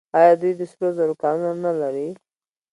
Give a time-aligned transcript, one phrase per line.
[0.19, 2.09] آیا دوی د سرو زرو کانونه نلري؟